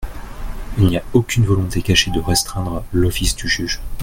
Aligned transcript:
Il 0.79 0.85
n’y 0.87 0.97
a 0.97 1.03
aucune 1.13 1.45
volonté 1.45 1.83
cachée 1.83 2.09
de 2.09 2.19
restreindre 2.19 2.83
l’office 2.91 3.35
du 3.35 3.47
juge. 3.47 3.79